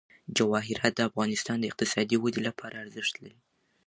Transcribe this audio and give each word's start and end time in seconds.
جواهرات 0.37 0.93
د 0.95 0.99
افغانستان 1.09 1.57
د 1.59 1.63
اقتصادي 1.71 2.15
ودې 2.19 2.41
لپاره 2.47 2.81
ارزښت 2.83 3.13
لري. 3.23 3.39